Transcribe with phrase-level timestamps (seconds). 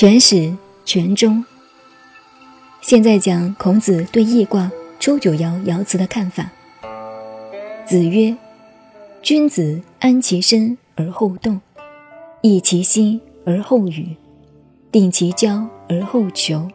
[0.00, 1.44] 全始全终。
[2.80, 6.50] 现在讲孔子对易卦初九爻爻辞的看法。
[7.84, 8.34] 子曰
[9.20, 11.60] ：“君子安其身而后动，
[12.40, 14.16] 益其心而后语，
[14.90, 16.66] 定其交而后求。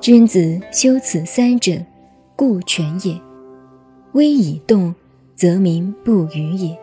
[0.00, 1.80] 君子修此三者，
[2.34, 3.16] 故全也。
[4.14, 4.92] 威以动，
[5.36, 6.76] 则民不与也；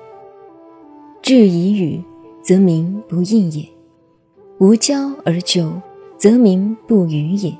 [1.21, 2.01] 志以语，
[2.41, 3.67] 则民不应也。”
[4.57, 5.81] 无交而求，
[6.17, 7.53] 则民不与也。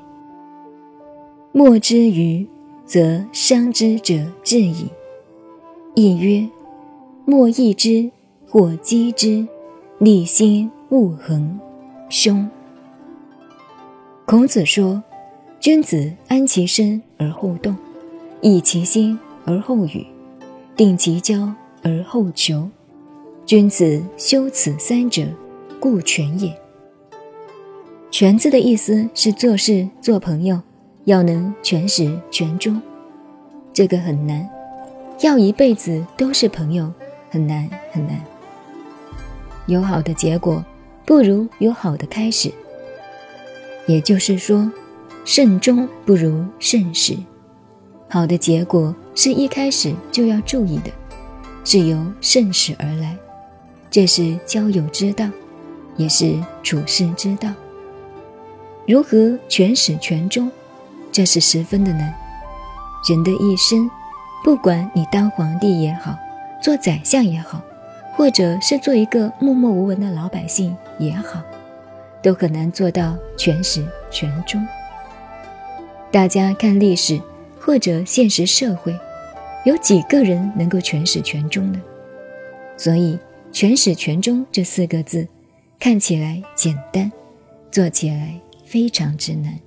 [1.52, 2.46] 莫之愚，
[2.86, 4.86] 则伤之者至矣。
[5.94, 6.48] 亦曰：
[7.26, 8.10] 莫益之，
[8.48, 9.46] 或击之，
[9.98, 11.58] 立心勿恒，
[12.08, 12.48] 凶。
[14.24, 15.02] 孔子说：
[15.60, 17.76] 君子安其身而后动，
[18.40, 20.06] 益其心而后语，
[20.74, 22.66] 定其交而后求。
[23.44, 25.24] 君子修此三者，
[25.78, 26.50] 故全也。
[28.10, 30.60] 全字的意思是做事做朋友，
[31.04, 32.80] 要能全始全终，
[33.72, 34.48] 这个很难。
[35.20, 36.90] 要一辈子都是朋友，
[37.28, 38.18] 很难很难。
[39.66, 40.64] 有好的结果，
[41.04, 42.50] 不如有好的开始。
[43.86, 44.70] 也就是说，
[45.24, 47.16] 慎终不如慎始。
[48.08, 50.90] 好的结果是一开始就要注意的，
[51.64, 53.16] 是由慎始而来。
[53.90, 55.28] 这是交友之道，
[55.96, 57.50] 也是处世之道。
[58.86, 60.48] 如何全始全终，
[61.10, 62.14] 这是十分的难。
[63.08, 63.90] 人的一生，
[64.44, 66.16] 不管你当皇帝也好，
[66.62, 67.60] 做宰相也好，
[68.14, 71.42] 或者是做一个默默无闻的老百姓也好，
[72.22, 74.64] 都很难做到全始全终。
[76.12, 77.20] 大家看历史
[77.58, 78.96] 或者现实社会，
[79.64, 81.82] 有几个人能够全始全终呢？
[82.76, 83.18] 所以
[83.50, 85.26] “全始全终”这四个字，
[85.80, 87.10] 看起来简单，
[87.72, 88.34] 做起来。
[88.76, 89.58] 非常之难，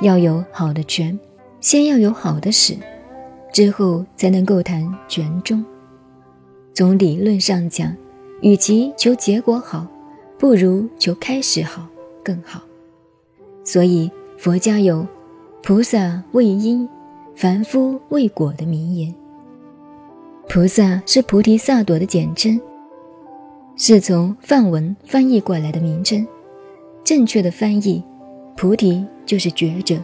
[0.00, 1.20] 要有好的权，
[1.60, 2.74] 先要有好的史，
[3.52, 5.62] 之后才能够谈权中。
[6.72, 7.94] 从理论上讲，
[8.40, 9.86] 与其求结果好，
[10.38, 11.86] 不如求开始好
[12.24, 12.62] 更好。
[13.62, 15.06] 所以佛家有
[15.62, 16.88] “菩萨为因，
[17.36, 19.14] 凡夫为果”的名言。
[20.48, 22.58] 菩萨是菩提萨埵的简称，
[23.76, 26.26] 是从梵文翻译过来的名称。
[27.08, 28.04] 正确的翻译，
[28.54, 29.96] 菩提就是觉者、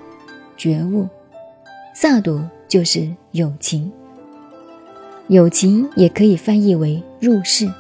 [0.57, 1.07] 觉悟；
[1.95, 3.93] 萨埵就是有情。
[5.29, 7.71] 有情也可以翻译为入世。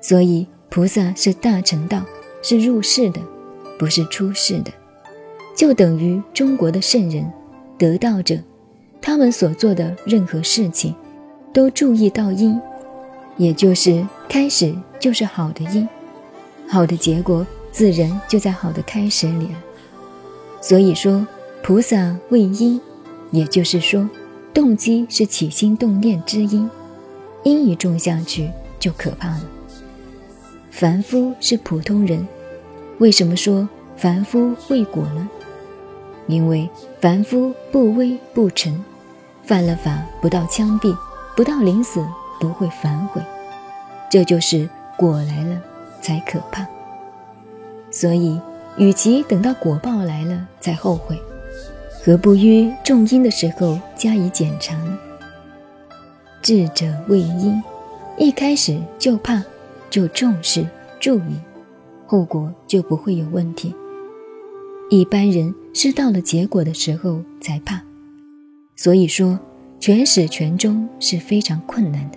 [0.00, 2.02] 所以菩萨是大乘道，
[2.40, 3.20] 是入世的，
[3.78, 4.72] 不是出世的。
[5.54, 7.30] 就等于中国的圣人、
[7.76, 8.38] 得道者，
[9.02, 10.94] 他们所做的任何事情，
[11.52, 12.58] 都注意到因，
[13.36, 15.86] 也就是开始就是好的因，
[16.66, 17.46] 好的结果。
[17.72, 19.58] 自然就在好的开始里了。
[20.60, 21.26] 所以说，
[21.62, 22.80] 菩萨为因，
[23.30, 24.08] 也就是说，
[24.52, 26.68] 动机是起心动念之因，
[27.44, 29.42] 因一种下去就可怕了。
[30.70, 32.26] 凡夫是普通人，
[32.98, 35.28] 为什么说凡夫为果呢？
[36.26, 36.68] 因为
[37.00, 38.84] 凡夫不威不成，
[39.42, 40.96] 犯了法不到枪毙，
[41.34, 42.06] 不到临死
[42.38, 43.20] 不会反悔，
[44.10, 45.60] 这就是果来了
[46.00, 46.66] 才可怕。
[48.00, 48.40] 所以，
[48.78, 51.20] 与其等到果报来了才后悔，
[52.02, 54.98] 何不于种因的时候加以检查呢？
[56.40, 57.62] 智者为因，
[58.16, 59.44] 一开始就怕，
[59.90, 60.64] 就重视
[60.98, 61.36] 注意，
[62.06, 63.74] 后果就不会有问题。
[64.88, 67.82] 一般人是到了结果的时候才怕，
[68.76, 69.38] 所以说
[69.78, 72.16] 全始全终是非常困难的。